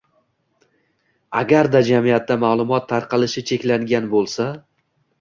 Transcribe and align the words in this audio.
Agarda 1.41 1.83
jamiyatda 1.91 2.39
maʼlumot 2.47 2.91
tarqalishi 2.95 3.47
cheklangan 3.53 4.13
bo‘lsa 4.19 4.53